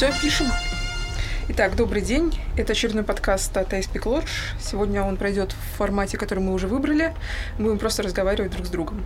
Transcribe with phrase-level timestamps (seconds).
[0.00, 0.46] Все, пишем.
[1.48, 2.34] Итак, добрый день.
[2.56, 4.30] Это очередной подкаст от Speak Lodge.
[4.58, 7.14] Сегодня он пройдет в формате, который мы уже выбрали.
[7.58, 9.04] Мы будем просто разговаривать друг с другом.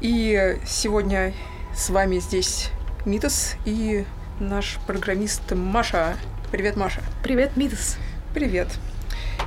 [0.00, 1.34] И сегодня
[1.74, 2.68] с вами здесь
[3.04, 4.04] Митас и
[4.38, 6.16] наш программист Маша.
[6.52, 7.00] Привет, Маша.
[7.24, 7.96] Привет, Митас.
[8.32, 8.68] Привет.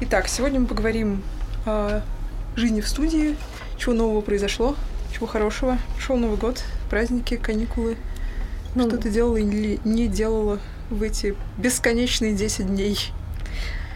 [0.02, 1.24] Итак, сегодня мы поговорим
[1.66, 2.02] о
[2.58, 3.38] жизни в студии,
[3.78, 4.76] чего нового произошло,
[5.14, 5.78] чего хорошего.
[5.98, 7.96] Шел Новый год, праздники, каникулы.
[8.76, 12.98] Ну, что ты делала или не делала в эти бесконечные 10 дней?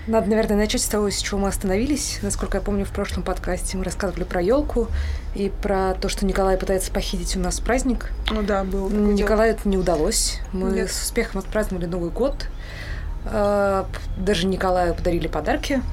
[0.08, 2.20] Надо, наверное, начать с того, с чего мы остановились.
[2.24, 4.88] Насколько я помню, в прошлом подкасте мы рассказывали про елку
[5.36, 8.10] и про то, что Николай пытается похитить у нас праздник.
[8.32, 8.90] Ну да, был.
[8.90, 10.40] Николаю это не удалось.
[10.52, 10.92] Мы Нет.
[10.92, 12.48] с успехом отпраздновали Новый год.
[13.26, 13.86] А,
[14.18, 15.84] даже Николаю подарили подарки.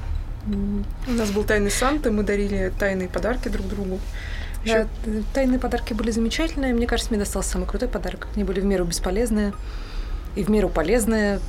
[0.47, 3.99] У нас был тайный Санта, мы дарили тайные подарки друг другу.
[4.65, 4.87] Да,
[5.33, 6.73] тайные подарки были замечательные.
[6.73, 8.27] Мне кажется, мне достался самый крутой подарок.
[8.35, 9.53] Они были в меру бесполезные
[10.35, 11.39] и в меру полезные.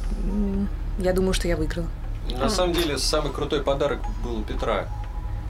[0.99, 1.89] Я думаю, что я выиграла.
[2.31, 2.51] На а.
[2.51, 4.87] самом деле, самый крутой подарок был у Петра.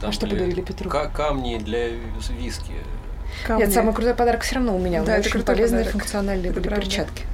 [0.01, 0.91] Там а что подарили Петру?
[0.91, 2.73] Камни для виски.
[3.47, 3.65] Камни.
[3.65, 5.03] Нет, самый крутой подарок все равно у меня.
[5.03, 5.93] Да, у меня очень полезные подарок.
[5.93, 7.25] функциональные были перчатки.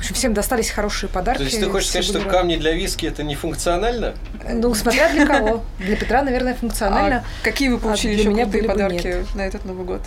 [0.00, 1.40] В общем, всем достались хорошие подарки.
[1.40, 4.14] То есть ты хочешь сказать, что камни для виски это не функционально?
[4.50, 5.62] Ну, смотря для кого.
[5.78, 7.18] Для Петра, наверное, функционально.
[7.18, 10.00] А какие вы получили а еще меня были подарки на этот Новый год?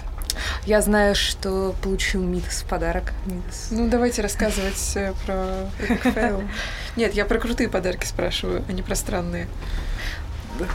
[0.65, 3.13] Я знаю, что получил Митас подарок.
[3.27, 3.67] Митас.
[3.69, 5.69] Ну, давайте рассказывать э, про
[6.11, 6.41] fail.
[6.95, 9.47] Нет, я про крутые подарки спрашиваю, а не про странные.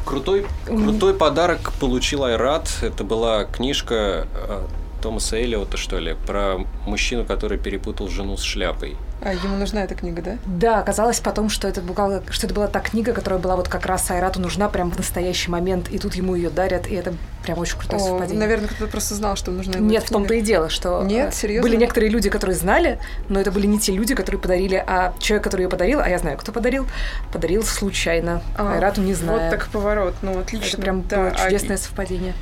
[0.04, 2.68] Крутой, крутой подарок получил Айрат.
[2.82, 4.62] Это была книжка э,
[5.02, 8.96] Томаса Эллиота, что ли, про мужчину, который перепутал жену с шляпой.
[9.20, 10.38] А ему нужна эта книга, да?
[10.46, 13.84] Да, оказалось потом, что это, была, что это была та книга, которая была вот как
[13.86, 17.58] раз Айрату нужна прямо в настоящий момент, и тут ему ее дарят, и это прям
[17.58, 18.38] очень крутое О, совпадение.
[18.38, 21.68] Наверное, кто-то просто знал, что нужна Нет, в том-то и дело, что Нет, серьезно?
[21.68, 25.44] были некоторые люди, которые знали, но это были не те люди, которые подарили, а человек,
[25.44, 26.86] который ее подарил, а я знаю, кто подарил,
[27.32, 28.40] подарил случайно.
[28.56, 29.40] А, Айрату не знаю.
[29.40, 30.68] Вот так поворот, ну отлично.
[30.68, 31.80] Это прям да, чудесное а...
[31.80, 32.34] совпадение.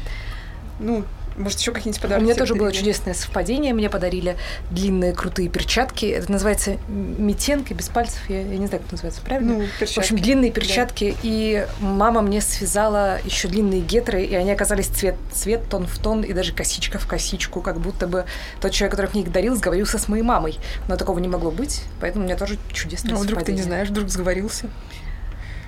[0.78, 1.04] Ну,
[1.36, 2.22] может, еще какие-нибудь подарки?
[2.22, 3.74] У меня тоже было чудесное совпадение.
[3.74, 4.36] Мне подарили
[4.70, 6.06] длинные крутые перчатки.
[6.06, 8.18] Это называется метенки без пальцев.
[8.28, 9.54] Я, я не знаю, как называется, правильно?
[9.54, 9.94] Ну, перчатки.
[9.94, 11.10] В общем, длинные перчатки.
[11.12, 11.18] Да.
[11.22, 16.22] И мама мне связала еще длинные гетры, и они оказались цвет, цвет тон в тон,
[16.22, 18.24] и даже косичка в косичку, как будто бы
[18.60, 20.58] тот человек, который мне их дарил, сговорился с моей мамой.
[20.88, 23.32] Но такого не могло быть, поэтому у меня тоже чудесное а совпадение.
[23.34, 24.70] вдруг ты не знаешь, вдруг сговорился?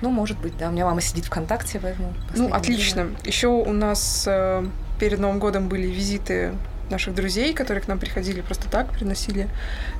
[0.01, 0.69] Ну, может быть, да.
[0.69, 2.13] У меня мама сидит ВКонтакте, поэтому...
[2.35, 3.09] Ну, отлично.
[3.25, 4.65] Еще у нас э,
[4.99, 6.53] перед Новым годом были визиты
[6.89, 9.47] наших друзей, которые к нам приходили просто так, приносили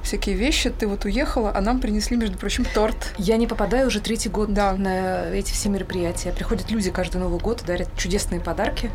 [0.04, 0.70] всякие вещи.
[0.70, 3.14] Ты вот уехала, а нам принесли, между прочим, торт.
[3.18, 4.74] Я не попадаю уже третий год да.
[4.74, 6.32] на эти все мероприятия.
[6.32, 8.90] Приходят люди каждый Новый год, дарят чудесные подарки.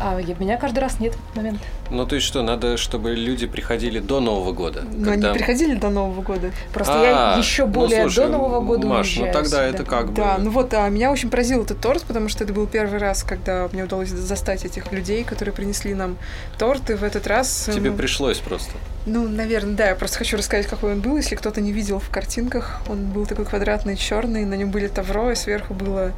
[0.00, 1.60] А меня каждый раз нет момент.
[1.90, 4.82] Ну, то есть что, надо, чтобы люди приходили до Нового года?
[4.90, 5.30] Но когда...
[5.30, 6.52] они приходили до Нового года.
[6.72, 9.64] Просто а, я еще ну, более ну, слушай, до Нового года Маш, ну ну тогда
[9.64, 10.14] это как бы...
[10.14, 13.22] Да, ну вот, а меня очень поразил этот торт, потому что это был первый раз,
[13.22, 16.16] когда мне удалось застать этих людей, которые принесли нам
[16.58, 17.68] торт, и в этот раз...
[17.72, 18.72] Тебе ну, пришлось просто.
[19.06, 19.88] Ну, наверное, да.
[19.88, 21.16] Я просто хочу рассказать, какой он был.
[21.16, 25.32] Если кто-то не видел в картинках, он был такой квадратный, черный, на нем были тавро,
[25.32, 26.12] и сверху было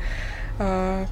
[0.59, 1.07] а,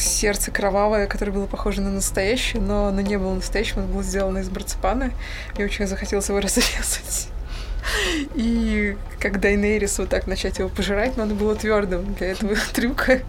[0.00, 4.38] сердце кровавое, которое было похоже на настоящее, но оно не было настоящим, оно было сделано
[4.38, 5.12] из марципана.
[5.54, 7.28] Мне очень захотелось его разрезать.
[8.34, 13.20] И как Дайнерис вот так начать его пожирать, оно было твердым для этого трюка.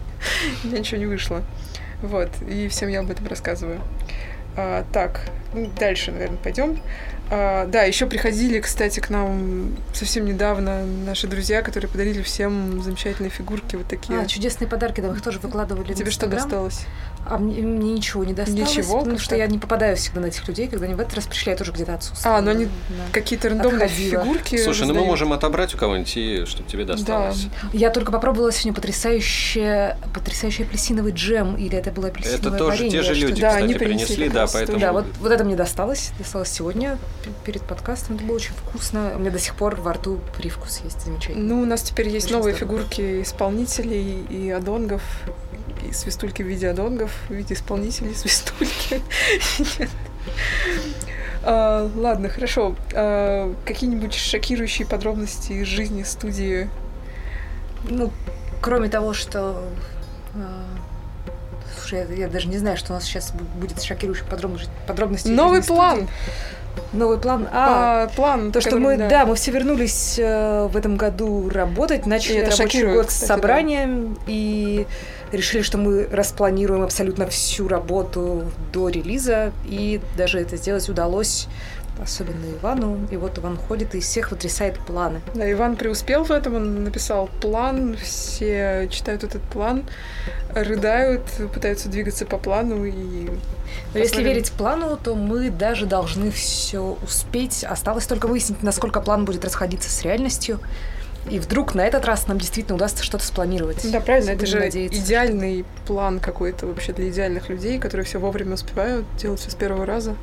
[0.63, 1.43] Ничего не вышло.
[2.01, 3.79] Вот, и всем я об этом рассказываю.
[4.57, 5.21] А, так,
[5.53, 6.81] ну, дальше, наверное, пойдем.
[7.29, 13.29] А, да, еще приходили, кстати, к нам совсем недавно наши друзья, которые подарили всем замечательные
[13.29, 14.19] фигурки вот такие.
[14.19, 15.93] А, чудесные подарки, да, мы их тоже выкладывали.
[15.93, 16.85] Тебе что досталось?
[17.25, 18.75] А мне, мне ничего не досталось.
[18.75, 18.99] Ничего?
[18.99, 21.51] Потому что я не попадаю всегда на этих людей, когда они в этот раз пришли,
[21.51, 22.35] я тоже где-то отсутствую.
[22.35, 22.71] А, но они да.
[23.11, 24.23] какие-то рандомные Отходила.
[24.23, 24.57] фигурки.
[24.57, 27.45] Слушай, ну мы можем отобрать у кого-нибудь, и чтобы тебе досталось.
[27.45, 27.69] Да.
[27.73, 32.91] Я только попробовала сегодня потрясающий, потрясающий апельсиновый джем, или это было апельсиновое Это тоже варенье,
[32.91, 34.79] те же люди, да, кстати, они принесли, принесли да, поэтому...
[34.79, 36.97] Да, вот, вот это мне досталось, досталось сегодня
[37.45, 38.15] перед подкастом.
[38.15, 39.13] Это было очень вкусно.
[39.15, 41.43] У меня до сих пор во рту привкус есть замечательный.
[41.43, 42.79] Ну, у нас теперь есть очень новые здорово.
[42.79, 45.01] фигурки исполнителей и адонгов,
[45.93, 49.01] свистульки в виде адонгов, в виде исполнителей свистульки.
[51.43, 52.75] А, ладно, хорошо.
[52.93, 56.69] А, какие-нибудь шокирующие подробности из жизни студии?
[57.89, 58.11] Ну,
[58.61, 59.63] кроме того, что
[60.35, 60.65] а,
[61.91, 64.71] Слушай, я, я даже не знаю, что у нас сейчас будет шокирующих подробностей.
[64.87, 66.07] подробности Новый план!
[66.93, 67.47] Новый план.
[67.51, 68.53] А, а план.
[68.53, 69.09] То, что мы, да.
[69.09, 74.13] да, мы все вернулись э, в этом году работать, начали и рабочий год с собранием
[74.13, 74.21] да.
[74.27, 74.87] и
[75.31, 81.47] решили, что мы распланируем абсолютно всю работу до релиза, и даже это сделать удалось
[82.01, 83.07] особенно Ивану.
[83.11, 85.21] И вот Иван ходит и из всех вытрясает планы.
[85.33, 89.83] Да, Иван преуспел в этом, он написал план, все читают этот план,
[90.53, 91.23] рыдают,
[91.53, 93.29] пытаются двигаться по плану и...
[93.93, 97.63] Но если верить плану, то мы даже должны все успеть.
[97.63, 100.59] Осталось только выяснить, насколько план будет расходиться с реальностью.
[101.29, 103.89] И вдруг на этот раз нам действительно удастся что-то спланировать.
[103.91, 104.99] Да, правильно, это же надеяться.
[104.99, 109.85] идеальный план какой-то вообще для идеальных людей, которые все вовремя успевают делать все с первого
[109.85, 110.15] раза.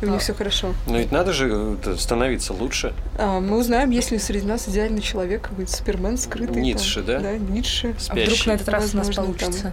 [0.00, 0.18] И у них а.
[0.18, 0.74] все хорошо.
[0.88, 2.92] Но ведь надо же э, становиться лучше.
[3.18, 6.60] А, мы узнаем, если среди нас идеальный человек, будет Супермен скрытый.
[6.60, 7.20] Ницше, там, да?
[7.20, 7.94] Да, Ницше.
[7.98, 8.22] Спящий.
[8.22, 9.62] А вдруг на этот раз Возможно, у нас получится?
[9.62, 9.72] Там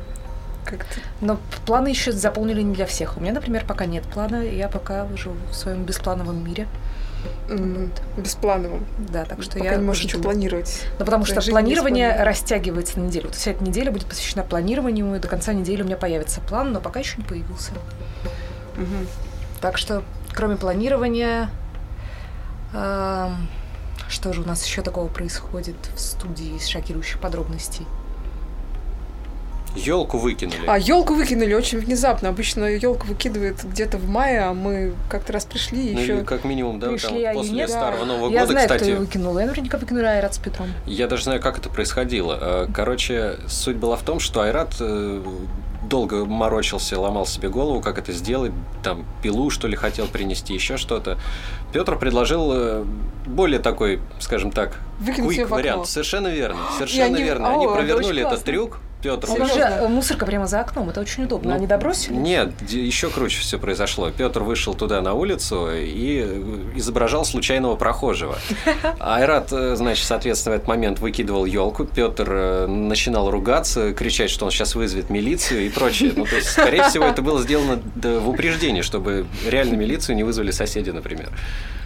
[0.70, 1.00] как-то.
[1.22, 3.18] Но планы еще заполнили не для всех.
[3.18, 6.68] У меня, например, пока нет плана, и я пока живу в своем бесплановом мире.
[8.18, 8.86] Бесплановым.
[8.98, 10.84] Да, так что Пока я не можешь ничего планировать.
[11.00, 13.28] Ну, потому что планирование растягивается на неделю.
[13.28, 16.72] Вот вся эта неделя будет посвящена планированию, и до конца недели у меня появится план,
[16.72, 17.72] но пока еще не появился.
[18.78, 19.08] Угу.
[19.62, 21.50] Так что, кроме планирования,
[22.74, 23.30] э,
[24.08, 27.86] что же у нас еще такого происходит в студии из шокирующих подробностей?
[29.76, 30.66] Елку выкинули.
[30.68, 32.30] А, елку выкинули очень внезапно.
[32.30, 36.24] Обычно елку выкидывают где-то в мае, а мы как-то раз пришли ну, еще.
[36.24, 38.14] Как минимум, да, пришли, там, после нет, Старого да.
[38.14, 38.82] Нового я года, знаю, кстати.
[38.82, 39.40] Кто ее выкинул.
[39.40, 40.68] Я наверняка выкинула Айрат с Петром.
[40.86, 42.38] Я даже знаю, как это происходило.
[42.42, 45.24] Э, короче, суть была в том, что Айрат э,
[45.84, 48.52] долго морочился, ломал себе голову, как это сделать,
[48.84, 51.18] там пилу, что ли, хотел принести, еще что-то.
[51.72, 52.86] Петр предложил э,
[53.26, 55.88] более такой, скажем так, quick вариант.
[55.88, 57.24] Совершенно верно, совершенно они...
[57.24, 57.50] верно.
[57.50, 59.56] О, они провернули этот трюк, Петр вышел.
[59.56, 61.52] же мусорка прямо за окном, это очень удобно.
[61.52, 62.16] Ну, Они добросили?
[62.16, 64.12] Нет, еще круче все произошло.
[64.12, 68.38] Петр вышел туда на улицу и э, изображал случайного прохожего.
[69.00, 71.86] Айрат, э, значит, соответственно, в этот момент выкидывал елку.
[71.86, 76.12] Петр э, начинал ругаться, кричать, что он сейчас вызовет милицию и прочее.
[76.16, 80.52] Ну, то есть, скорее всего, это было сделано в упреждении, чтобы реально милицию не вызвали
[80.52, 81.30] соседи, например.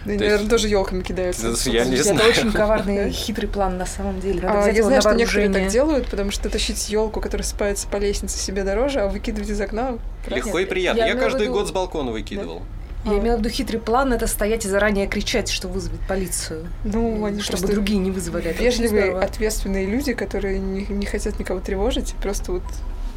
[0.04, 0.50] Да, то наверное, есть...
[0.50, 1.70] тоже елками кидаются.
[1.70, 2.18] Я не знаю.
[2.18, 4.42] Это очень коварный, хитрый план на самом деле.
[4.42, 7.96] Надо а, я знаю, что некоторые так делают, потому что тащить елку, которая спается по
[7.96, 9.98] лестнице, себе дороже, а выкидывать из окна...
[10.26, 11.00] Легко и приятно.
[11.00, 12.60] Я, я каждый год с балкона выкидывал.
[12.60, 12.64] Да?
[13.04, 16.66] Я имела в виду хитрый план это стоять и заранее кричать, что вызовет полицию.
[16.84, 18.54] Ну, они чтобы другие не вызвали.
[18.58, 22.62] Вежливые, ответственные люди, которые не, не хотят никого тревожить, просто вот.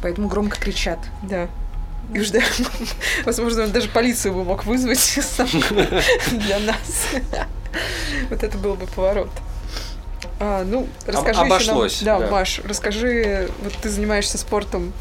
[0.02, 0.98] Поэтому громко кричат.
[1.22, 1.48] Да.
[2.12, 2.42] И ждем.
[3.24, 5.18] Возможно, он даже полицию бы мог вызвать
[6.30, 7.08] для нас.
[8.28, 9.30] Вот это был бы поворот.
[10.40, 12.02] А, ну, расскажи Обошлось.
[12.02, 14.92] Нам, да, да, Маш, расскажи, вот ты занимаешься спортом,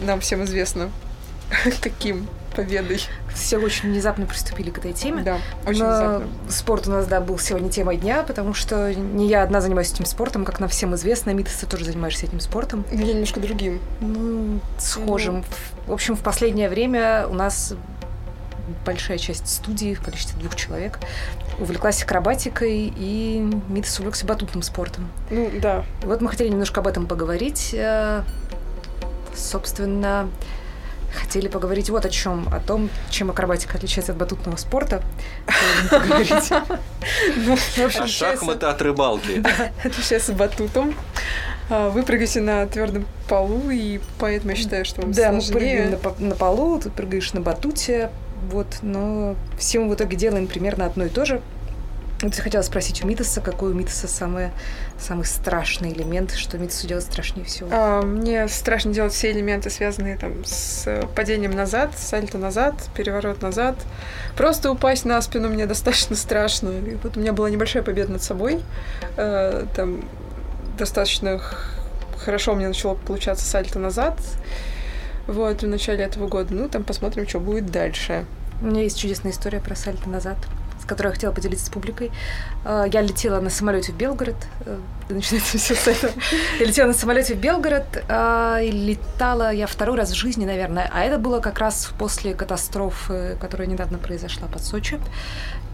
[0.00, 0.90] нам всем известно,
[1.82, 3.00] каким победой.
[3.34, 5.22] Все очень внезапно приступили к этой теме.
[5.22, 6.28] Да, очень Но внезапно.
[6.48, 10.06] Спорт у нас, да, был сегодня темой дня, потому что не я одна занимаюсь этим
[10.06, 12.86] спортом, как нам всем известно, Митас, ты тоже занимаешься этим спортом.
[12.90, 13.80] Я немножко другим.
[14.00, 15.36] Ну, схожим.
[15.36, 15.44] Ну.
[15.86, 17.74] В общем, в последнее время у нас
[18.86, 20.98] большая часть студии в количестве двух человек
[21.58, 23.38] увлеклась акробатикой, и
[23.68, 25.08] Митас увлекся батутным спортом.
[25.30, 25.84] Ну, да.
[26.02, 27.70] И вот мы хотели немножко об этом поговорить.
[27.72, 28.22] Э,
[29.34, 30.28] собственно,
[31.14, 35.02] хотели поговорить вот о чем, о том, чем акробатика отличается от батутного спорта.
[37.36, 39.42] Ну, а шахматы от рыбалки.
[39.84, 40.94] Отличается батутом.
[41.68, 45.98] А, вы прыгаете на твердом полу, и поэтому я считаю, что вам Да, мы прыгаем
[46.18, 48.10] на полу, ты прыгаешь на батуте,
[48.50, 51.40] вот, но все мы в итоге делаем примерно одно и то же.
[52.22, 54.50] Вот я хотела спросить у Митаса, какой у Митаса самый,
[54.98, 57.68] самый страшный элемент, что Митасу делать страшнее всего?
[57.70, 63.76] А, мне страшно делать все элементы, связанные там с падением назад, сальто назад, переворот назад.
[64.34, 66.70] Просто упасть на спину мне достаточно страшно.
[66.70, 68.62] И вот у меня была небольшая победа над собой.
[69.18, 70.08] Э, там
[70.78, 71.38] достаточно
[72.16, 74.18] хорошо у меня начало получаться сальто назад.
[75.26, 76.54] Вот, в начале этого года.
[76.54, 78.24] Ну, там посмотрим, что будет дальше.
[78.62, 80.38] У меня есть чудесная история про сальто назад
[80.86, 82.10] которой я хотела поделиться с публикой.
[82.64, 84.36] А, я летела на самолете в Белгород.
[84.64, 84.78] Э,
[85.08, 86.12] начинается все с этого.
[86.58, 90.90] Я летела на самолете в Белгород, а, и летала я второй раз в жизни, наверное.
[90.92, 94.98] А это было как раз после катастрофы, которая недавно произошла под Сочи.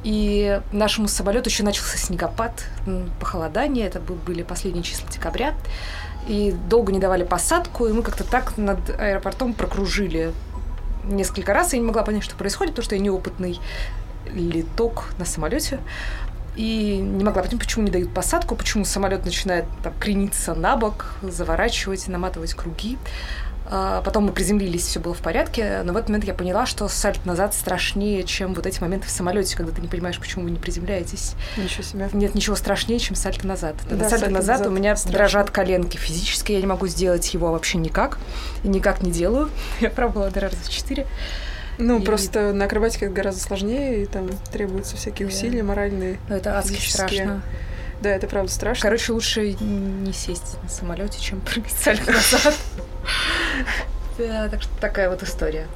[0.02, 2.64] И нашему самолету еще начался снегопад,
[3.20, 3.86] похолодание.
[3.86, 5.54] Это были последние числа декабря.
[6.28, 10.32] И долго не давали посадку, и мы как-то так над аэропортом прокружили
[11.04, 11.72] несколько раз.
[11.72, 13.60] Я не могла понять, что происходит, потому что я неопытный
[14.32, 15.80] литок на самолете.
[16.54, 21.06] И не могла понять, почему не дают посадку, почему самолет начинает там, крениться на бок,
[21.22, 22.98] заворачивать, наматывать круги.
[23.74, 26.88] А потом мы приземлились, все было в порядке, но в этот момент я поняла, что
[26.88, 30.50] сальт назад страшнее, чем вот эти моменты в самолете, когда ты не понимаешь, почему вы
[30.50, 31.32] не приземляетесь.
[31.56, 32.08] Ничего себе.
[32.12, 33.76] Нет ничего страшнее, чем сальто назад.
[33.90, 35.16] Да, сальто назад, назад у меня страшно.
[35.18, 38.18] дрожат коленки физически, я не могу сделать его вообще никак,
[38.62, 39.48] и никак не делаю.
[39.80, 41.06] Я пробовала один раз за четыре.
[41.78, 45.34] Ну, И- просто на акробатике это гораздо сложнее, и там требуются всякие Да.
[45.34, 46.18] усилия моральные.
[46.28, 47.40] Ну, это адски страшно.
[48.02, 48.82] Да, это правда страшно.
[48.82, 52.54] Короче, лучше не сесть на самолете, чем прыгать сальто назад.
[54.18, 55.66] Да, так что такая вот история.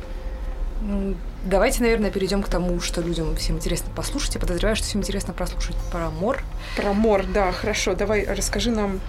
[0.82, 4.34] М, Давайте, наверное, перейдем к тому, что людям всем интересно послушать.
[4.34, 6.42] Я подозреваю, что всем интересно прослушать про мор.
[6.76, 7.94] Про мор, да, хорошо.
[7.94, 9.00] Давай расскажи нам,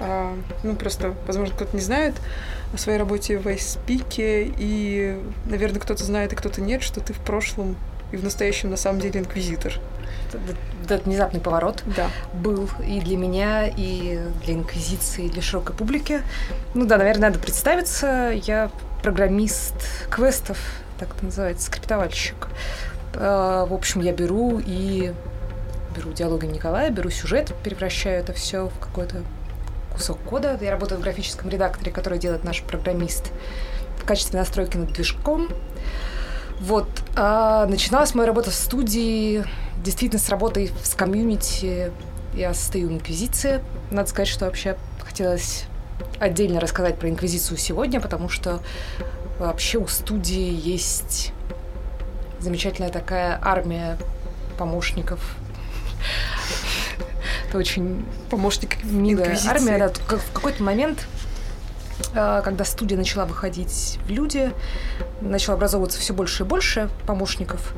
[0.00, 2.14] а, ну просто, возможно, кто-то не знает
[2.72, 7.20] о своей работе в Айспике, и, наверное, кто-то знает, и кто-то нет, что ты в
[7.20, 7.76] прошлом
[8.14, 9.74] и в настоящем на самом деле инквизитор.
[10.28, 10.38] Это-
[10.84, 12.08] Этот внезапный поворот Да.
[12.34, 16.20] был и для меня, и для инквизиции, и для широкой публики.
[16.74, 18.32] Ну да, наверное, надо представиться.
[18.44, 18.70] Я
[19.02, 19.74] программист
[20.10, 20.58] квестов,
[20.98, 22.48] так это называется, скриптовальщик.
[23.14, 25.14] Э, В общем, я беру и
[25.96, 29.22] беру диалоги Николая, беру сюжет, превращаю это все в какой-то
[29.94, 30.58] кусок кода.
[30.60, 33.30] Я работаю в графическом редакторе, который делает наш программист
[33.98, 35.48] в качестве настройки над движком.
[36.60, 36.88] Вот.
[37.16, 39.44] А начиналась моя работа в студии
[39.82, 41.92] действительно с работой с комьюнити.
[42.34, 43.62] Я состою в Инквизиции.
[43.90, 45.64] Надо сказать, что вообще хотелось
[46.18, 48.60] отдельно рассказать про Инквизицию сегодня, потому что
[49.38, 51.32] вообще у студии есть
[52.40, 53.96] замечательная такая армия
[54.58, 55.36] помощников.
[57.48, 59.78] Это очень Помощник милая армия.
[59.78, 61.06] Да, в какой-то момент,
[62.12, 64.52] когда студия начала выходить в люди,
[65.20, 67.72] начало образовываться все больше и больше помощников.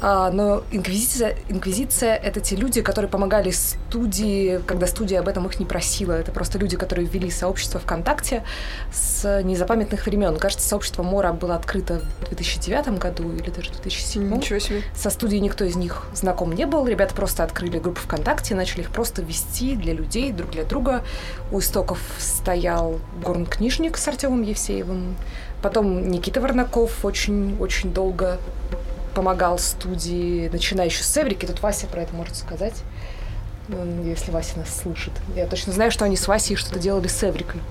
[0.00, 5.58] А, Но инквизиция, инквизиция— это те люди, которые помогали студии, когда студия об этом их
[5.58, 6.12] не просила.
[6.12, 8.44] Это просто люди, которые ввели сообщество ВКонтакте
[8.92, 10.36] с незапамятных времен.
[10.36, 14.36] Кажется, сообщество Мора было открыто в 2009 году или даже в 2007.
[14.36, 14.82] Ничего себе.
[14.94, 16.86] Со студией никто из них знаком не был.
[16.86, 21.02] Ребята просто открыли группу ВКонтакте, начали их просто вести для людей, друг для друга.
[21.50, 25.16] У истоков стоял горн-книжник с Артемом Евсеевым.
[25.62, 28.38] Потом Никита Варнаков очень-очень долго
[29.16, 31.46] помогал студии, начиная еще с Эврики.
[31.46, 32.74] Тут Вася про это может сказать,
[34.04, 35.14] если Вася нас слышит.
[35.34, 37.62] Я точно знаю, что они с Васей что-то делали с Эврикой.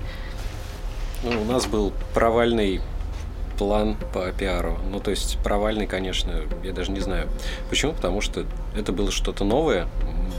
[1.22, 2.82] Ну, у нас был провальный
[3.60, 4.80] план по пиару.
[4.90, 7.30] Ну, то есть провальный, конечно, я даже не знаю.
[7.70, 7.94] Почему?
[7.94, 8.44] Потому что
[8.76, 9.88] это было что-то новое.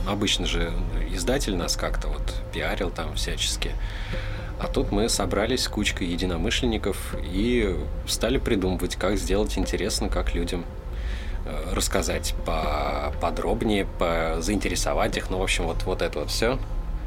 [0.09, 0.73] Обычно же
[1.13, 2.21] издатель нас как-то вот
[2.53, 3.71] пиарил там всячески.
[4.59, 10.65] А тут мы собрались кучкой единомышленников и стали придумывать, как сделать интересно, как людям
[11.71, 12.33] рассказать
[13.21, 15.29] подробнее, по заинтересовать их.
[15.29, 16.57] Ну, в общем, вот, вот это вот все.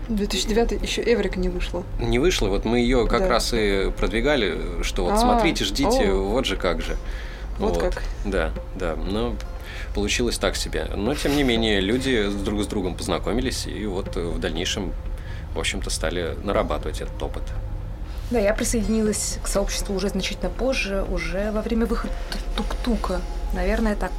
[0.09, 1.85] 2009 еще Эврика не вышла.
[2.01, 3.29] Не вышло, вот мы ее как Да.
[3.29, 6.25] раз и продвигали, что вот А, смотрите, ждите, о.
[6.25, 6.97] вот же как же.
[7.59, 8.03] Вот как.
[8.25, 9.37] Да, да, но
[9.95, 10.87] получилось так себе.
[10.97, 14.93] Но, тем не менее, люди друг с другом познакомились и вот э, в дальнейшем,
[15.55, 17.43] в общем-то, стали нарабатывать этот опыт.
[18.31, 22.13] Да, я присоединилась к сообществу уже значительно позже, уже во время выхода
[22.57, 23.21] Тук-Тука.
[23.55, 24.13] Наверное, так.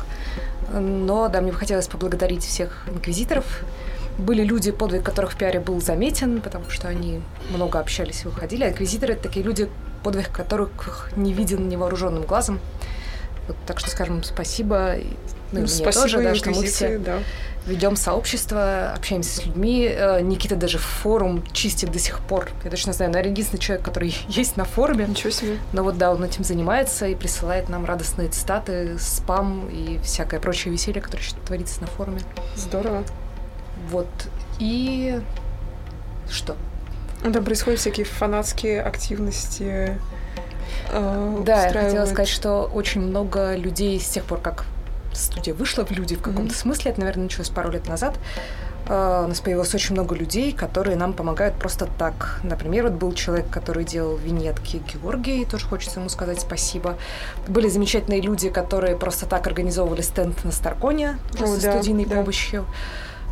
[0.73, 3.63] Но, да, мне бы хотелось поблагодарить всех инквизиторов.
[4.17, 8.63] Были люди, подвиг которых в пиаре был заметен, потому что они много общались и выходили.
[8.63, 9.69] А инквизиторы— это такие люди,
[10.03, 12.59] подвиг которых не виден невооруженным глазом.
[13.51, 14.95] Вот, так что скажем спасибо.
[15.51, 17.19] Ну, мне Спасибо тоже, да, что мы все да.
[17.67, 19.85] ведем сообщество, общаемся с людьми.
[19.85, 22.49] Э, Никита даже форум чистит до сих пор.
[22.63, 25.05] Я точно знаю, наверное, единственный человек, который есть на форуме.
[25.09, 25.57] Ничего себе.
[25.73, 30.71] Но вот да, он этим занимается и присылает нам радостные цитаты, спам и всякое прочее
[30.71, 32.21] веселье, которое сейчас творится на форуме.
[32.55, 33.03] Здорово.
[33.89, 34.07] Вот.
[34.59, 35.19] И
[36.29, 36.55] что?
[37.25, 39.97] Ну, Там происходят всякие фанатские активности.
[40.91, 44.65] Э, Да, я хотела сказать, что очень много людей с тех пор, как
[45.13, 46.53] студия вышла в люди в каком-то Мгм.
[46.53, 48.17] смысле, это, наверное, началось пару лет назад,
[48.87, 52.39] э, у нас появилось очень много людей, которые нам помогают просто так.
[52.43, 56.97] Например, вот был человек, который делал виньетки Георгий, тоже хочется ему сказать спасибо.
[57.47, 62.15] Были замечательные люди, которые просто так организовывали стенд на Старконе, просто с да, студийной да.
[62.17, 62.65] помощью.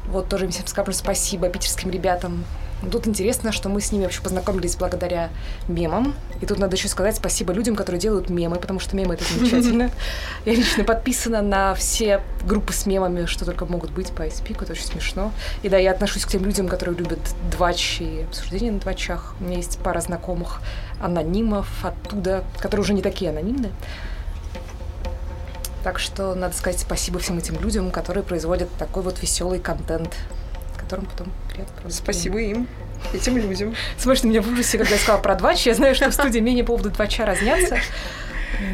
[0.08, 2.44] Вот тоже им всем скажем спасибо питерским ребятам.
[2.92, 5.30] Тут интересно, что мы с ними вообще познакомились благодаря
[5.68, 6.16] мемам.
[6.42, 9.92] И тут надо еще сказать спасибо людям, которые делают мемы, потому что мемы это замечательно.
[10.46, 14.72] Я лично подписана на все группы с мемами, что только могут быть по ISP, это
[14.72, 15.34] очень смешно.
[15.62, 17.20] И да, я отношусь к тем людям, которые любят
[17.52, 19.36] двач и обсуждения на двачах.
[19.40, 20.62] У меня есть пара знакомых
[21.02, 23.72] анонимов оттуда, которые уже не такие анонимные.
[25.84, 30.16] Так что надо сказать спасибо всем этим людям, которые производят такой вот веселый контент,
[30.78, 31.32] которым потом
[31.68, 32.68] проводить Спасибо им,
[33.14, 33.76] этим людям.
[34.06, 35.66] На меня в ужасе, когда я сказала про двач.
[35.66, 37.78] Я знаю, что в студии менее по поводу двача разнятся.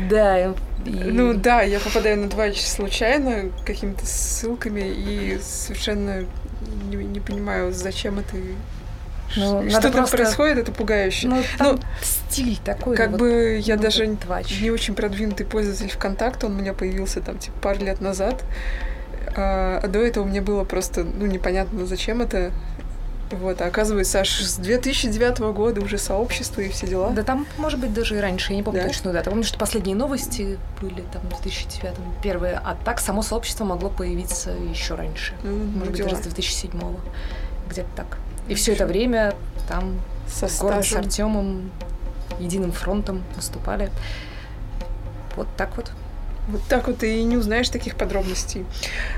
[0.10, 0.48] Да.
[0.48, 0.54] и-
[0.86, 6.26] Ну да, я попадаю на два часа случайно какими-то ссылками и совершенно
[6.90, 8.36] не, не понимаю, зачем это
[9.36, 10.18] Ну, что там просто...
[10.18, 11.28] происходит, это пугающе.
[11.28, 12.96] Ну, там ну, стиль такой.
[12.96, 14.60] Как вот, бы я ну, даже твач.
[14.62, 18.44] не очень продвинутый пользователь ВКонтакта, он у меня появился там типа пару лет назад.
[19.36, 22.52] А, а до этого мне было просто, ну, непонятно, зачем это.
[23.32, 27.10] Вот, а оказывается, аж с 2009 года уже сообщество и все дела.
[27.10, 28.88] Да там, может быть, даже и раньше, я не помню да?
[28.88, 29.32] точную дату.
[29.32, 34.52] Помню, что последние новости были там в 2009 первые, а так само сообщество могло появиться
[34.52, 35.34] еще раньше.
[35.44, 36.10] Ну, может быть, дела.
[36.10, 36.72] даже с 2007
[37.70, 38.18] где-то так.
[38.48, 39.34] И все это время
[39.68, 41.72] там Со город с Артемом
[42.40, 43.90] единым фронтом выступали.
[45.36, 45.92] Вот так вот.
[46.48, 48.66] Вот так вот и не узнаешь таких подробностей.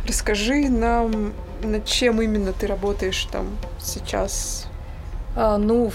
[0.07, 4.67] Расскажи нам, над чем именно ты работаешь там сейчас?
[5.35, 5.91] А, ну,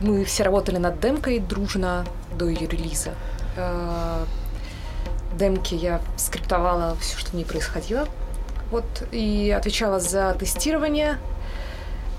[0.00, 2.04] мы все работали над демкой дружно
[2.38, 3.10] до ее релиза.
[3.56, 4.24] А,
[5.36, 8.06] демки я скриптовала все, что в ней происходило.
[8.70, 11.18] Вот, и отвечала за тестирование.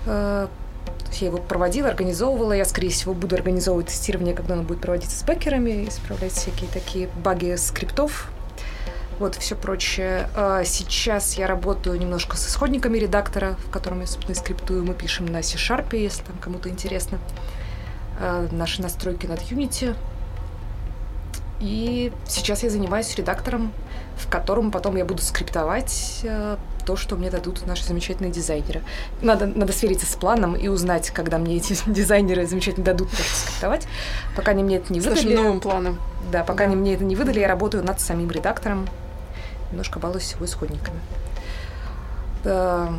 [0.05, 0.49] А,
[1.19, 2.53] я его проводила, организовывала.
[2.53, 7.09] Я, скорее всего, буду организовывать тестирование, когда оно будет проводиться с бэкерами, исправлять всякие такие
[7.23, 8.29] баги скриптов,
[9.21, 10.29] вот все прочее.
[10.35, 14.83] А сейчас я работаю немножко с исходниками редактора, в котором я, собственно, скриптую.
[14.83, 17.19] Мы пишем на C-Sharp, если там кому-то интересно.
[18.19, 19.95] А, наши настройки над Unity.
[21.61, 23.71] И сейчас я занимаюсь редактором,
[24.17, 28.81] в котором потом я буду скриптовать а, то, что мне дадут наши замечательные дизайнеры.
[29.21, 33.35] Надо, надо свериться с планом и узнать, когда мне эти дизайнеры замечательно дадут то, что
[33.35, 33.87] скриптовать.
[34.35, 35.35] Пока они мне это не выдали.
[35.35, 35.99] С новым планом.
[36.31, 36.71] Да, пока да.
[36.71, 38.87] они мне это не выдали, я работаю над самим редактором
[39.71, 40.99] немножко балуюсь его исходниками.
[42.43, 42.93] Да.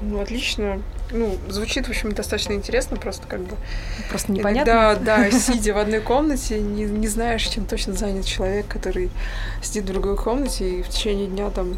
[0.00, 0.80] Ну, отлично.
[1.12, 3.56] Ну, звучит, в общем, достаточно интересно, просто как бы...
[4.08, 4.72] Просто непонятно.
[4.72, 9.10] Да, да, сидя в одной комнате, не, не знаешь, чем точно занят человек, который
[9.62, 11.76] сидит в другой комнате, и в течение дня там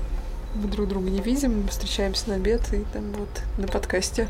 [0.55, 4.29] мы друг друга не видим, встречаемся на обед и там вот на подкасте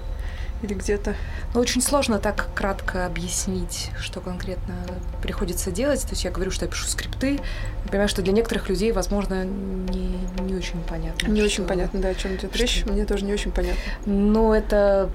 [0.63, 1.15] или где-то.
[1.55, 4.75] Но очень сложно так кратко объяснить, что конкретно
[5.23, 6.03] приходится делать.
[6.03, 7.41] То есть я говорю, что я пишу скрипты.
[7.85, 11.29] Я понимаю, что для некоторых людей, возможно, не, не очень понятно.
[11.29, 11.47] Не что...
[11.47, 12.85] очень понятно, да, о чем идет речь.
[12.87, 13.81] Мне тоже не очень понятно.
[14.07, 15.11] Ну, это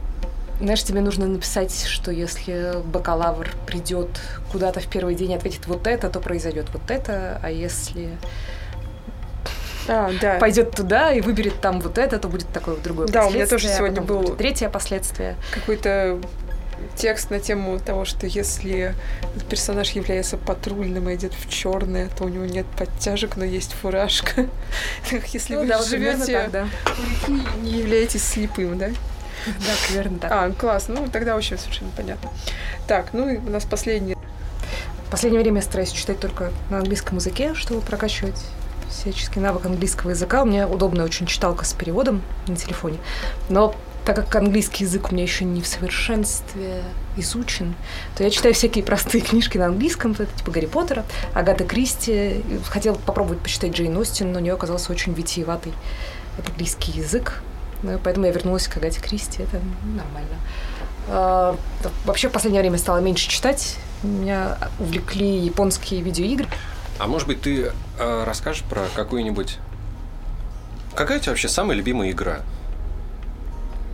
[0.60, 4.10] знаешь, тебе нужно написать, что если бакалавр придет
[4.52, 8.10] куда-то в первый день и ответит вот это, то произойдет вот это, а если
[9.88, 10.38] а, да.
[10.40, 13.68] пойдет туда и выберет там вот это, то будет такое другое Да, у меня тоже
[13.68, 15.36] сегодня был третье последствие.
[15.54, 16.20] Какой-то
[16.96, 18.94] текст на тему того, что если
[19.50, 24.48] персонаж является патрульным и идет в черное, то у него нет подтяжек, но есть фуражка.
[25.34, 26.68] Если ну, вы да, живете да.
[27.62, 28.90] не являетесь слепым, да?
[29.46, 30.32] Да, примерно так.
[30.32, 30.88] А, класс.
[30.88, 32.30] Ну, тогда вообще совершенно понятно.
[32.88, 34.16] Так, ну и у нас последний.
[34.16, 38.44] В последнее время я стараюсь читать только на английском языке, чтобы прокачивать
[38.98, 40.44] всяческий навык английского языка.
[40.44, 42.98] У меня удобная очень читалка с переводом на телефоне.
[43.50, 46.82] Но так как английский язык у меня еще не в совершенстве
[47.18, 47.76] изучен,
[48.16, 52.42] то я читаю всякие простые книжки на английском, типа Гарри Поттера, Агаты Кристи.
[52.70, 55.74] Хотела попробовать почитать Джейн Остин, но у нее оказался очень витиеватый
[56.46, 57.44] английский язык.
[57.84, 60.38] Ну, поэтому я вернулась к Агате Кристи, это нормально.
[61.10, 61.58] А,
[62.06, 63.78] вообще в последнее время стала меньше читать.
[64.04, 66.48] Меня увлекли японские видеоигры.
[67.00, 69.60] А может быть, ты э, расскажешь про какую-нибудь...
[70.96, 72.40] Какая у тебя вообще самая любимая игра?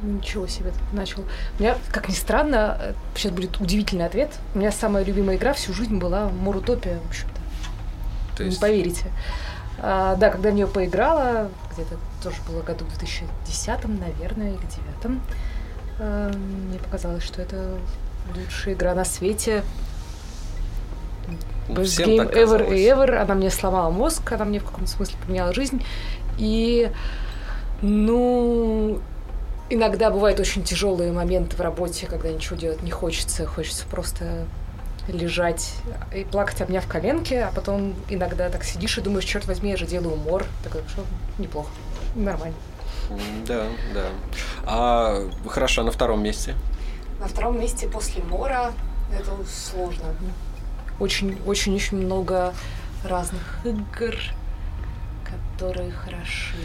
[0.04, 1.24] Ничего себе, начал.
[1.60, 4.32] У меня, как ни странно, сейчас будет удивительный ответ.
[4.54, 7.42] У меня самая любимая игра всю жизнь была Мурутопия, в общем-то.
[8.38, 8.58] То есть...
[8.58, 9.06] Не поверите.
[9.80, 15.22] А, да, когда в нее поиграла, где-то тоже было году в 2010, наверное, или 2009,
[16.00, 17.78] а, мне показалось, что это
[18.36, 19.64] лучшая игра на свете.
[21.70, 23.16] Best Всем Game Ever и Ever.
[23.16, 25.84] Она мне сломала мозг, она мне в каком-то смысле поменяла жизнь.
[26.38, 26.92] И,
[27.82, 29.00] ну,
[29.70, 34.46] иногда бывают очень тяжелые моменты в работе, когда ничего делать не хочется, хочется просто
[35.08, 35.74] лежать
[36.16, 39.86] и плакать, обняв коленки, а потом иногда так сидишь и думаешь, черт возьми, я же
[39.86, 40.46] делаю умор.
[40.64, 41.04] Так что
[41.38, 41.70] неплохо,
[42.16, 42.56] нормально.
[43.46, 44.06] Да, да.
[44.66, 46.56] А хорошо, а на втором месте?
[47.20, 48.72] На втором месте после мора
[49.12, 50.06] это сложно
[51.00, 52.54] очень-очень-очень много
[53.04, 54.16] разных игр,
[55.24, 56.56] которые хороши.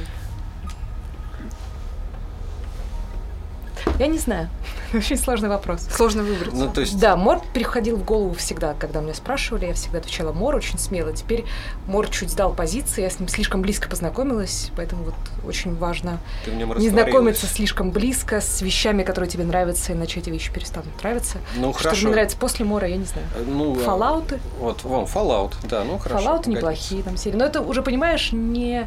[3.99, 4.49] Я не знаю.
[4.95, 5.87] Очень сложный вопрос.
[5.91, 6.53] Сложно выбрать.
[6.53, 6.99] Ну, то есть...
[6.99, 11.13] Да, Мор приходил в голову всегда, когда меня спрашивали, я всегда отвечала Мор очень смело.
[11.13, 11.45] Теперь
[11.87, 15.15] Мор чуть сдал позиции, я с ним слишком близко познакомилась, поэтому вот
[15.47, 20.89] очень важно не знакомиться слишком близко с вещами, которые тебе нравятся, иначе эти вещи перестанут
[21.03, 21.39] нравиться.
[21.57, 22.03] Ну, Что хорошо.
[22.03, 23.27] мне нравится после Мора, я не знаю.
[23.35, 24.35] Э, ну, Fallout.
[24.35, 26.25] А, вот, вам Fallout, да, ну хорошо.
[26.25, 27.37] Fallout неплохие там серии.
[27.37, 28.87] Но это уже, понимаешь, не,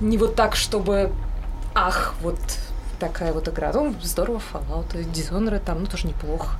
[0.00, 1.12] не вот так, чтобы
[1.74, 2.38] ах, вот
[2.98, 3.72] такая вот игра.
[3.72, 6.56] Ну, здорово, Fallout, Dishonored там, ну, тоже неплохо.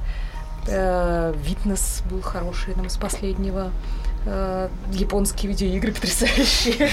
[0.66, 3.70] Э, Витнес был хороший, там, из последнего.
[4.27, 6.90] Э, японские видеоигры потрясающие.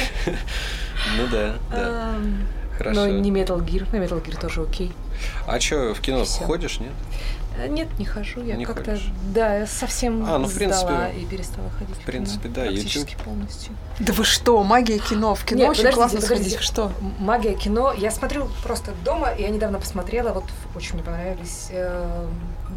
[1.18, 2.14] Ну да, да.
[2.16, 3.02] Эм, Хорошо.
[3.02, 4.92] Но не Metal Gear, на Metal Gear тоже окей.
[5.48, 6.44] А что, в кино Всё.
[6.44, 6.92] ходишь, нет?
[7.58, 8.44] Э, Нет, не хожу.
[8.44, 9.08] Я Не как-то, ходишь?
[9.34, 11.96] да, я совсем А, ну, в сдала принципе, и перестала ходить.
[11.96, 13.74] в принципе, да, Практически полностью.
[14.00, 15.36] Да вы что, магия кино.
[15.36, 16.50] В кино Нет, очень подождите, классно подождите.
[16.52, 16.66] сходить.
[16.68, 16.92] Что?
[17.20, 17.94] Магия кино.
[17.94, 20.44] Я смотрю просто дома, и я недавно посмотрела, вот
[20.76, 22.28] очень мне понравились э,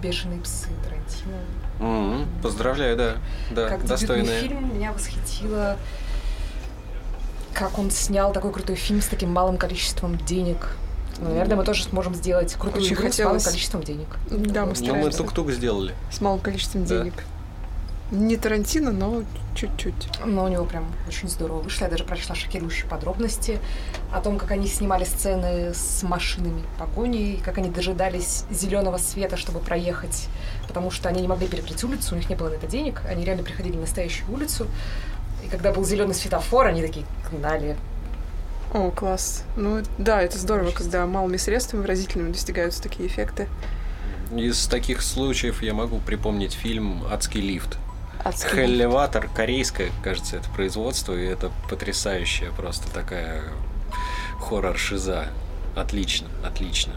[0.01, 1.39] «Бешеные псы» Тарантино.
[1.81, 2.27] Мгм.
[2.43, 3.15] Поздравляю, да.
[3.51, 4.41] Да, как достойная.
[4.41, 5.77] фильм меня восхитило,
[7.53, 10.69] как он снял такой крутой фильм с таким малым количеством денег.
[11.21, 13.31] Ну, Наверное, мы тоже сможем сделать крутую Очень игру с хотелось.
[13.33, 14.07] малым количеством денег.
[14.31, 15.19] Да, мы Ну, мы стараемся.
[15.19, 15.95] тук-тук сделали.
[16.13, 16.99] С малым количеством Да.
[16.99, 17.15] денег.
[18.11, 19.23] Не Тарантино, но
[19.55, 20.09] чуть-чуть.
[20.25, 21.85] Но у него прям очень здорово вышло.
[21.85, 23.59] Я даже прочла шокирующие подробности
[24.13, 29.59] о том, как они снимали сцены с машинами погони, как они дожидались зеленого света, чтобы
[29.59, 30.27] проехать,
[30.67, 33.03] потому что они не могли перекрыть улицу, у них не было на это денег.
[33.07, 34.67] Они реально приходили на настоящую улицу.
[35.45, 37.77] И когда был зеленый светофор, они такие гнали.
[38.73, 39.45] О, класс.
[39.57, 43.49] Ну да, это здорово, когда малыми средствами выразительными достигаются такие эффекты.
[44.37, 47.79] Из таких случаев я могу припомнить фильм «Адский лифт».
[48.23, 48.51] Адский.
[49.35, 53.45] Корейское, кажется, это производство, и это потрясающая просто такая
[54.39, 55.29] хоррор-шиза.
[55.75, 56.93] Отлично, отлично.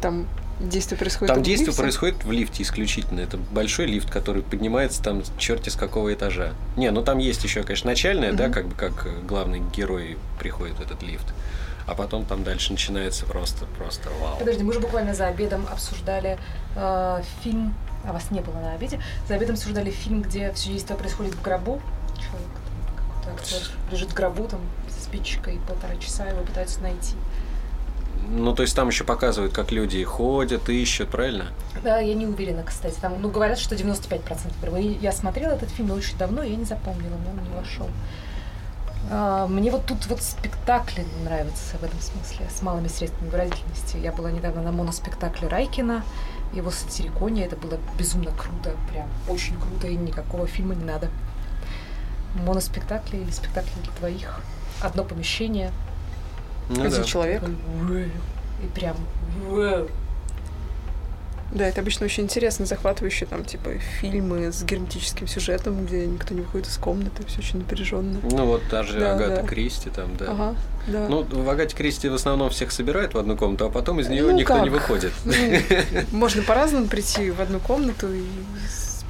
[0.00, 0.26] Там
[0.68, 1.82] действие происходит Там в действие лифте.
[1.82, 3.20] происходит в лифте исключительно.
[3.20, 6.52] Это большой лифт, который поднимается там черти с какого этажа.
[6.76, 8.52] Не, ну там есть еще, конечно, начальное, да, Мгм.
[8.52, 11.26] как бы как э, главный герой приходит в этот лифт.
[11.86, 14.38] А потом там дальше начинается просто, просто вау.
[14.38, 16.38] Подожди, мы же буквально за обедом обсуждали
[16.76, 20.96] э, фильм, а вас не было на обеде, за обедом обсуждали фильм, где все действие
[20.96, 21.80] происходит в гробу.
[22.16, 27.14] Человек, там, какой-то актер лежит в гробу, там, с спичкой полтора часа его пытаются найти.
[28.30, 31.46] Ну, то есть там еще показывают, как люди ходят, ищут, правильно?
[31.82, 32.94] Да, я не уверена, кстати.
[33.00, 34.78] Там, ну, говорят, что 95% первого.
[34.78, 37.88] И Я смотрела этот фильм но очень давно, я не запомнила, мне он не вошел.
[39.10, 43.96] А, Мне вот тут вот спектакли нравятся в этом смысле, с малыми средствами выразительности.
[43.96, 46.02] Я была недавно на моноспектакле Райкина,
[46.54, 51.08] его сатирикония, это было безумно круто, прям очень круто, и никакого фильма не надо.
[52.46, 54.40] Моноспектакли или спектакли для двоих.
[54.80, 55.70] Одно помещение,
[56.68, 57.04] Ну Один да.
[57.04, 57.42] человек.
[58.62, 58.96] и прям.
[61.52, 66.40] Да, это обычно очень интересно, захватывающие там, типа, фильмы с герметическим сюжетом, где никто не
[66.40, 68.20] выходит из комнаты, все очень напряженно.
[68.22, 69.46] Ну вот даже Да, Агата да.
[69.46, 70.30] Кристи там, да.
[70.30, 71.08] Ага, да.
[71.08, 74.22] Ну, в Агате Кристи в основном всех собирают в одну комнату, а потом из нее
[74.22, 74.80] Ну, никто не как?
[74.80, 75.12] выходит.
[75.26, 75.34] Ну,
[76.12, 78.22] можно по-разному прийти в одну комнату и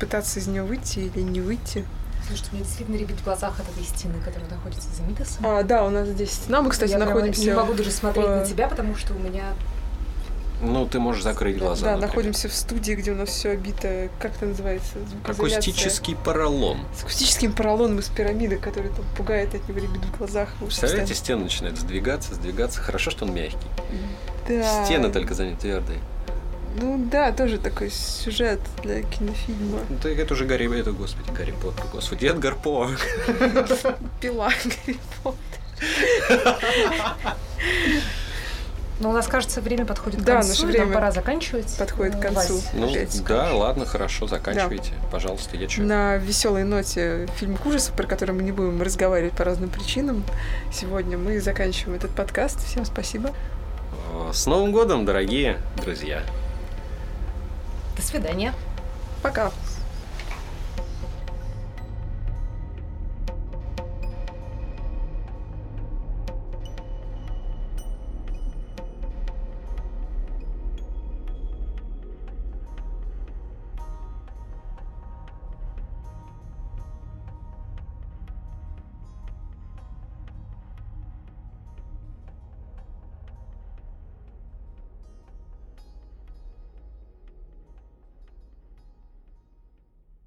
[0.01, 1.85] пытаться из нее выйти или не выйти.
[2.33, 5.47] Слушайте, мне действительно рябит в глазах от этой стены, которая находится за Мидасом.
[5.47, 6.63] А, да, у нас здесь стена.
[6.63, 7.43] Мы, кстати, я находимся...
[7.43, 9.45] не могу даже смотреть в- на тебя, потому что у меня...
[10.63, 11.85] Ну, ты можешь закрыть глаза.
[11.85, 12.09] Да, например.
[12.09, 14.95] находимся в студии, где у нас все обито, как это называется?
[15.27, 16.79] Акустический поролон.
[16.97, 20.55] С акустическим поролоном из пирамиды, который там пугает от него ребят в глазах.
[20.59, 22.81] Представляете, стены начинают сдвигаться, сдвигаться.
[22.81, 23.59] Хорошо, что он мягкий.
[24.49, 24.87] Да.
[24.87, 25.99] Стены только за ним твердые.
[26.81, 29.81] Ну да, тоже такой сюжет для кинофильма.
[29.89, 32.89] Ну, так это уже Гарри, это, господи, Гарри Поттер, господи, Эдгар По.
[34.21, 35.39] Пила Гарри Поттер.
[39.01, 40.49] Но у нас, кажется, время подходит к Да, концу.
[40.51, 41.75] наше время Нам пора заканчивать.
[41.77, 42.55] подходит к Э, концу.
[42.55, 43.55] Вась, Ну, Опять да, скажешь.
[43.55, 44.93] ладно, хорошо, заканчивайте.
[45.11, 45.83] Пожалуйста, я что?
[45.83, 50.23] На веселой ноте фильм ужасов, про который мы не будем разговаривать по разным причинам.
[50.73, 52.65] Сегодня мы заканчиваем этот подкаст.
[52.65, 53.31] Всем спасибо.
[54.33, 56.23] С Новым годом, дорогие друзья!
[57.97, 58.55] До свидания.
[59.23, 59.53] Пока.